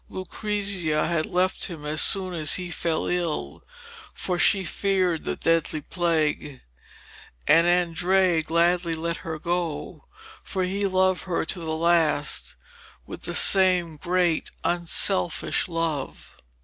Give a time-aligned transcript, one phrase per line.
[0.09, 3.63] Lucrezia had left him as soon as he fell ill,
[4.15, 6.59] for she feared the deadly plague,
[7.47, 10.05] and Andrea gladly let her go,
[10.43, 12.55] for he loved her to the last
[13.05, 16.35] with the same great unselfish love.